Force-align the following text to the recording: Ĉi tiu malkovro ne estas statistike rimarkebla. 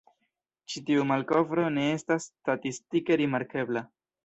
Ĉi 0.71 0.81
tiu 0.87 1.03
malkovro 1.11 1.67
ne 1.77 1.85
estas 1.99 2.27
statistike 2.33 3.21
rimarkebla. 3.25 3.89